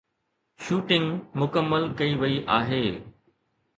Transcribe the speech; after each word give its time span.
shooting 0.63 1.05
مڪمل 1.39 1.83
ڪئي 1.99 2.11
وئي 2.21 2.35
آهي 2.57 2.85